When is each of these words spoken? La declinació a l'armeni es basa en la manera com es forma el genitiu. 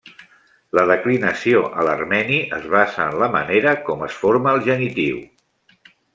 La 0.77 0.85
declinació 0.91 1.59
a 1.81 1.85
l'armeni 1.87 2.39
es 2.57 2.65
basa 2.77 3.05
en 3.09 3.21
la 3.25 3.29
manera 3.37 3.75
com 3.91 4.03
es 4.09 4.17
forma 4.23 4.57
el 4.57 4.65
genitiu. 4.71 5.23